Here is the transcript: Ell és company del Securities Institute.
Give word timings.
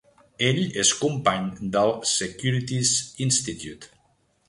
Ell 0.45 0.61
és 0.83 0.91
company 1.01 1.45
del 1.77 1.93
Securities 2.15 2.99
Institute. 3.31 3.97